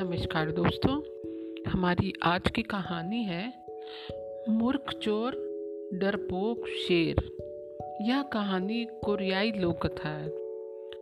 नमस्कार 0.00 0.50
दोस्तों, 0.50 1.00
हमारी 1.70 2.12
आज 2.22 2.50
की 2.50 2.62
कहानी 2.62 3.22
है 3.22 3.52
मूर्ख 4.48 4.94
चोर, 5.02 5.32
डरपोक 5.94 6.66
शेर। 6.66 7.16
यह 8.00 8.22
कहानी 8.22 8.84
कोरियाई 9.04 9.52
लोक 9.52 9.86
कथा 9.86 10.08
है। 10.08 10.28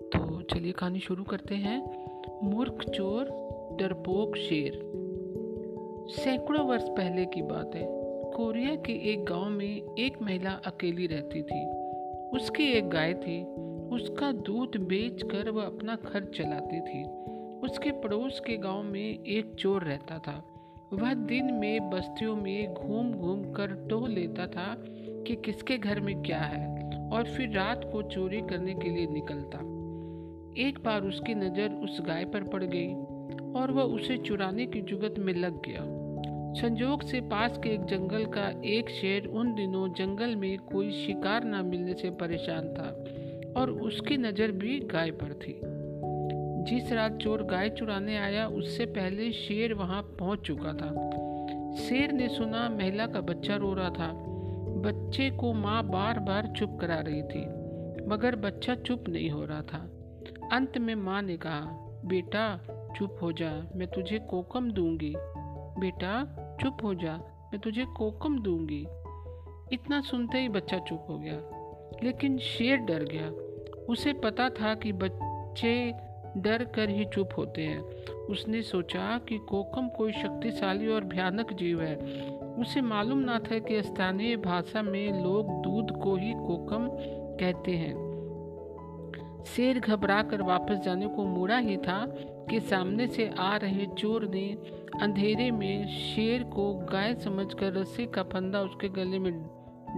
तो 0.00 0.42
चलिए 0.42 0.72
कहानी 0.72 0.98
शुरू 0.98 1.24
करते 1.24 1.54
हैं। 1.54 2.06
मूर्ख 2.42 2.90
चोर, 2.90 3.24
डरपोक 3.80 4.36
शेर। 4.36 4.72
सैकड़ों 6.08 6.66
वर्ष 6.66 6.84
पहले 6.88 7.24
की 7.24 7.42
बात 7.42 7.74
है। 7.74 7.86
कोरिया 8.32 8.74
के 8.74 9.12
एक 9.12 9.24
गाँव 9.24 9.50
में 9.50 9.82
एक 9.98 10.22
महिला 10.22 10.50
अकेली 10.50 11.06
रहती 11.06 11.42
थी। 11.42 11.66
उसकी 12.36 12.64
एक 12.64 12.88
गाय 12.88 13.14
थी। 13.14 13.44
उसका 13.88 14.32
दूध 14.32 14.76
बेचकर 14.76 15.50
वह 15.50 15.66
अपना 15.66 15.96
खर्च 15.96 16.38
चलाती 16.38 16.80
थी। 16.80 17.30
उसके 17.64 17.90
पड़ोस 17.90 18.40
के 18.40 18.56
गाँव 18.56 18.82
में 18.82 19.24
एक 19.24 19.54
चोर 19.58 19.84
रहता 19.84 20.18
था। 20.18 20.42
वह 20.92 21.14
दिन 21.14 21.52
में 21.54 21.90
बस्तियों 21.90 22.36
में 22.36 22.74
घूम 22.74 23.12
घूम 23.12 23.52
कर 23.52 23.86
टोह 23.90 24.08
लेता 24.08 24.46
था 24.46 24.74
कि 25.26 25.36
किसके 25.36 25.78
घर 25.78 26.00
में 26.00 26.22
क्या 26.22 26.38
है 26.38 26.68
और 27.10 27.24
फिर 27.24 27.50
रात 27.50 27.88
को 27.92 28.02
चोरी 28.02 28.40
करने 28.40 28.74
के 28.74 28.90
लिए 28.90 29.06
निकलता। 29.06 29.58
एक 30.62 30.78
बार 30.84 31.02
उसकी 31.02 31.34
नज़र 31.34 31.74
उस 31.74 32.00
गाय 32.00 32.24
पर 32.24 32.44
पड़ 32.44 32.64
गई 32.64 32.88
और 33.52 33.70
वह 33.70 33.82
उसे 33.82 34.16
चुराने 34.18 34.66
की 34.66 34.80
जुगत 34.80 35.14
में 35.18 35.34
लग 35.34 35.62
गया। 35.66 35.84
संजोग 36.54 37.02
से 37.02 37.20
पास 37.20 37.58
के 37.58 37.68
एक 37.68 37.84
जंगल 37.84 38.24
का 38.24 38.48
एक 38.64 38.90
शेर 38.90 39.26
उन 39.26 39.54
दिनों 39.54 39.92
जंगल 39.92 40.36
में 40.36 40.58
कोई 40.58 40.90
शिकार 40.90 41.44
न 41.44 41.64
मिलने 41.66 41.94
से 41.94 42.10
परेशान 42.10 42.68
था 42.68 42.88
और 43.60 43.70
उसकी 43.70 44.16
नज़र 44.16 44.52
भी 44.52 44.80
गाय 44.80 45.10
पर 45.10 45.32
थी। 45.32 45.60
जिस 46.60 46.92
रात 46.92 47.16
चोर 47.16 47.42
गाय 47.42 47.68
चुराने 47.70 48.16
आया, 48.16 48.46
उससे 48.46 48.86
पहले 48.86 49.30
शेर 49.32 49.74
वहाँ 49.74 50.02
पहुँच 50.18 50.40
चुका 50.40 50.72
था। 50.72 50.90
शेर 51.76 52.12
ने 52.12 52.28
सुना, 52.28 52.68
महिला 52.68 53.06
का 53.06 53.20
बच्चा 53.20 53.56
रो 53.56 53.72
रहा 53.74 53.90
था। 53.90 54.12
बच्चे 54.82 55.30
को 55.30 55.52
माँ 55.52 55.82
बार 55.88 56.18
बार 56.18 56.46
चुप 56.56 56.78
करा 56.80 56.98
रही 57.00 57.22
थी, 57.22 57.44
मगर 58.06 58.36
बच्चा 58.36 58.74
चुप 58.74 59.08
नहीं 59.08 59.30
हो 59.30 59.44
रहा 59.44 59.62
था। 59.62 59.78
अंत 60.52 60.78
में 60.78 60.94
माँ 60.94 61.22
ने 61.22 61.36
कहा, 61.36 61.60
बेटा, 62.04 62.44
चुप 62.96 63.18
हो 63.22 63.32
जा, 63.32 63.50
मैं 63.76 63.88
तुझे 63.88 64.18
कोकम 64.18 64.70
दूँगी। 64.70 65.12
बेटा, 65.80 66.12
चुप 66.62 66.84
हो 66.84 66.94
जा, 66.94 67.16
मैं 67.52 67.58
तुझे 67.58 67.84
कोकम 67.96 68.38
दूँगी। 68.38 68.80
इतना 69.72 70.00
सुनते 70.00 70.38
ही 70.38 70.48
बच्चा 70.48 70.78
चुप 70.78 71.06
हो 71.08 71.18
गया, 71.18 71.40
लेकिन 72.04 72.38
शेर 72.38 72.76
डर 72.76 73.04
गया। 73.04 73.28
उसे 73.84 74.12
पता 74.12 74.48
था 74.50 74.74
कि 74.74 74.92
बच्चे 74.92 75.92
डर 76.36 76.64
कर 76.64 76.88
ही 76.88 77.04
चुप 77.04 77.28
होते 77.36 77.62
हैं। 77.62 77.80
उसने 78.26 78.62
सोचा 78.62 79.18
कि 79.18 79.38
कोकम 79.38 79.88
कोई 79.88 80.12
शक्तिशाली 80.12 80.86
और 80.86 81.04
भयानक 81.04 81.52
जीव 81.52 81.82
है। 81.82 81.96
उसे 82.60 82.80
मालूम 82.80 83.18
ना 83.18 83.38
था 83.38 83.58
कि 83.58 83.82
स्थानीय 83.82 84.36
भाषा 84.36 84.82
में 84.82 85.22
लोग 85.24 85.62
दूध 85.62 86.02
को 86.02 86.16
ही 86.16 86.32
कोकम 86.32 86.88
कहते 87.40 87.72
हैं। 87.72 88.10
शेर 89.46 89.78
घबरा 89.78 90.22
कर 90.22 90.42
वापस 90.42 90.76
जाने 90.76 91.06
को 91.06 91.24
मुड़ा 91.24 91.58
ही 91.58 91.76
था 91.76 92.06
कि 92.50 92.60
सामने 92.60 93.06
से 93.06 93.30
आ 93.38 93.56
रहे 93.56 93.86
चोर 93.86 94.28
ने 94.28 94.58
अंधेरे 95.02 95.50
में 95.50 95.88
शेर 95.88 96.42
को 96.42 96.74
गाय 96.74 97.14
समझकर 97.14 97.72
रस्सी 97.72 98.06
का 98.06 98.22
फंदा 98.22 98.60
उसके 98.60 98.88
गले 98.88 99.18
में 99.18 99.32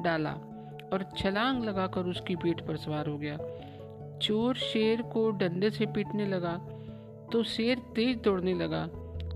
डाला 0.04 0.32
और 0.92 1.10
छलांग 1.16 1.64
लगाकर 1.64 2.00
उसकी 2.00 2.36
पीठ 2.36 2.60
पर 2.60 2.76
सवार 2.76 3.06
हो 3.06 3.18
गया। 3.18 3.38
चोर 4.22 4.56
शेर 4.56 5.02
को 5.12 5.30
डंडे 5.32 5.70
से 5.70 5.86
पीटने 5.86 6.26
लगा 6.26 6.54
तो 7.32 7.42
शेर 7.44 7.78
तेज 7.94 8.16
दौड़ने 8.16 8.54
लगा। 8.54 8.86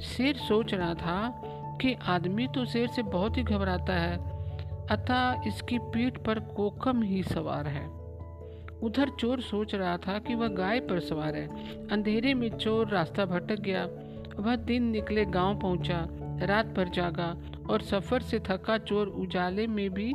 शेर 0.03 0.37
सोच 0.39 0.75
रहा 0.75 0.95
था 0.95 1.79
कि 1.83 1.95
आदमी 2.07 2.47
तो 2.47 2.65
शेर 2.65 2.89
से 2.89 3.03
बहुत 3.05 3.37
ही 3.37 3.43
घबराता 3.43 3.93
है, 3.93 4.17
अतः 4.91 5.49
इसकी 5.49 5.79
पीठ 5.93 6.19
पर 6.19 6.39
कोकम 6.57 7.03
ही 7.03 7.23
सवार 7.23 7.67
है। 7.67 7.87
उधर 8.83 9.11
चोर 9.21 9.41
सोच 9.41 9.75
रहा 9.75 9.97
था 9.99 10.19
कि 10.19 10.35
वह 10.35 10.49
गाय 10.49 10.81
पर 10.81 11.01
सवार 11.01 11.37
है। 11.37 11.47
अंधेरे 11.89 12.35
में 12.35 12.49
चोर 12.51 12.89
रास्ता 12.89 13.25
भटक 13.25 13.61
गया। 13.61 13.85
वह 14.39 14.57
दिन 14.57 14.91
निकले 14.91 15.25
गाँव 15.25 15.59
पहुँचा, 15.61 16.07
रात 16.43 16.67
भर 16.67 16.89
जागा 16.89 17.35
और 17.71 17.83
सफ़र 17.83 18.23
से 18.23 18.41
थका 18.41 18.79
चोर 18.79 19.07
उजाले 19.19 19.67
में 19.67 19.89
भी 19.91 20.13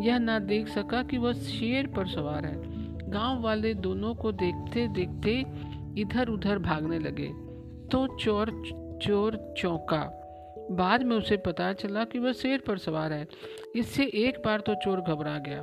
यह 0.00 0.18
ना 0.18 0.38
देख 0.38 0.68
सका 0.68 1.02
कि 1.02 1.18
वह 1.18 1.32
शेर 1.32 1.86
पर 1.86 2.08
सवार 2.08 2.44
है। 2.44 2.79
गाँव 3.10 3.42
वाले 3.42 3.74
दोनों 3.76 4.14
को 4.14 4.32
देखते 4.34 4.86
देखते 4.94 5.32
इधर 6.00 6.28
उधर 6.28 6.58
भागने 6.60 6.98
लगे। 6.98 7.26
तो 7.88 8.06
चोर 8.16 8.50
चोर 9.02 9.36
चौंका। 9.58 10.02
बाद 10.72 11.02
में 11.02 11.16
उसे 11.16 11.36
पता 11.36 11.72
चला 11.72 12.04
कि 12.04 12.18
वह 12.18 12.32
शेर 12.32 12.62
पर 12.66 12.78
सवार 12.78 13.12
है। 13.12 13.26
इससे 13.76 14.04
एक 14.18 14.38
बार 14.44 14.60
तो 14.60 14.74
चोर 14.74 15.00
घबरा 15.00 15.36
गया, 15.38 15.62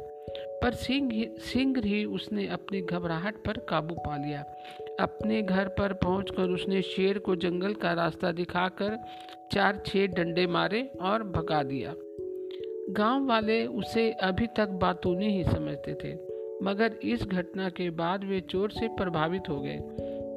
पर 0.61 0.73
सिंह 0.73 1.11
सिंह 1.41 1.75
ही 1.85 2.03
उसने 2.07 2.47
अपनी 2.47 2.81
घबराहट 2.81 3.35
पर 3.45 3.57
काबू 3.69 3.95
पा 3.97 4.17
लिया। 4.17 4.41
अपने 4.99 5.41
घर 5.41 5.67
पर 5.69 5.93
पहुंचकर 5.95 6.49
उसने 6.49 6.81
शेर 6.81 7.19
को 7.19 7.35
जंगल 7.37 7.73
का 7.73 7.93
रास्ता 7.93 8.31
दिखाकर 8.33 8.97
चार 9.51 9.81
छह 9.85 10.07
डंडे 10.07 10.47
मारे 10.49 10.81
और 11.01 11.23
भगा 11.31 11.63
दिया। 11.63 11.93
गाँव 12.93 13.27
वाले 13.27 13.65
उसे 13.65 14.11
अभी 14.23 14.47
तक 14.57 14.69
बातूनी 14.81 15.37
ही 15.37 15.43
समझते 15.43 15.93
थे। 15.93 16.15
मगर 16.63 16.93
इस 17.03 17.23
घटना 17.23 17.69
के 17.69 17.89
बाद 17.89 18.23
वे 18.23 18.41
चोर 18.41 18.71
से 18.71 18.87
प्रभावित 18.87 19.49
हो 19.49 19.59
गए। 19.61 19.79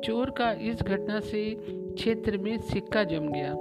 चोर 0.05 0.31
का 0.31 0.53
इस 0.53 0.83
घटना 0.83 1.21
से 1.21 1.57
क्षेत्र 1.69 2.39
में 2.39 2.59
सिक्का 2.59 3.05
जम 3.05 3.29
गया। 3.29 3.53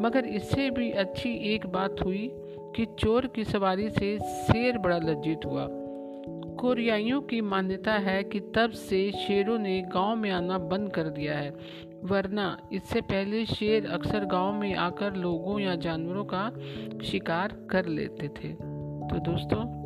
मगर 0.00 0.24
इससे 0.24 0.70
भी 0.70 0.90
अच्छी 0.90 1.34
एक 1.54 1.66
बात 1.66 1.96
हुई 2.04 2.30
कि 2.76 2.86
चोर 2.98 3.26
की 3.26 3.44
सवारी 3.44 3.90
से 3.90 4.18
शेर 4.18 4.78
बड़ा 4.78 4.98
लज्जित 4.98 5.40
हुआ। 5.46 5.66
कोरियाइयों 6.56 7.20
की 7.20 7.40
मान्यता 7.40 7.92
है 7.92 8.24
कि 8.24 8.40
तब 8.40 8.70
से 8.70 9.10
शेरों 9.12 9.58
ने 9.58 9.80
गाँव 9.82 10.16
में 10.16 10.30
आना 10.30 10.58
बंद 10.58 10.92
कर 10.92 11.02
दिया 11.02 11.38
है, 11.38 11.50
वरना 12.04 12.68
इससे 12.72 13.00
पहले 13.00 13.46
शेर 13.46 13.86
अक्सर 13.86 14.24
गाँव 14.24 14.52
में 14.52 14.74
आकर 14.74 15.16
लोगों 15.16 15.58
या 15.60 15.74
जानवरों 15.74 16.24
का 16.24 16.50
शिकार 17.04 17.66
कर 17.70 17.86
लेते 17.86 18.28
थे। 18.28 18.52
तो 19.08 19.18
दोस्तों 19.20 19.85